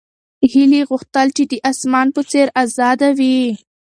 [0.51, 3.39] هیلې غوښتل چې د اسمان په څېر ازاده وي.